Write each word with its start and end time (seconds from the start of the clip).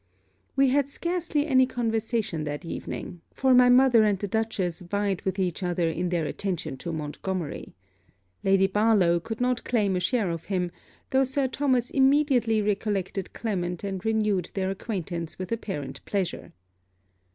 We 0.55 0.69
had 0.69 0.89
scarcely 0.89 1.45
any 1.45 1.67
conversation 1.67 2.43
that 2.45 2.65
evening; 2.65 3.21
for 3.35 3.53
my 3.53 3.69
mother 3.69 4.01
and 4.03 4.17
the 4.17 4.27
Dutchess 4.27 4.79
vied 4.79 5.21
with 5.21 5.37
each 5.37 5.61
other 5.61 5.87
in 5.87 6.09
their 6.09 6.25
attention 6.25 6.75
to 6.77 6.91
Montgomery. 6.91 7.75
Lady 8.43 8.65
Barlowe 8.67 9.19
could 9.19 9.39
not 9.39 9.63
claim 9.63 9.95
a 9.95 9.99
share 9.99 10.31
of 10.31 10.45
him, 10.45 10.71
though 11.11 11.23
Sir 11.23 11.47
Thomas 11.47 11.91
immediately 11.91 12.63
recollected 12.63 13.31
Clement 13.33 13.83
and 13.83 14.03
renewed 14.03 14.49
their 14.55 14.71
acquaintance 14.71 15.37
with 15.37 15.51
apparent 15.51 16.03
pleasure. 16.05 16.51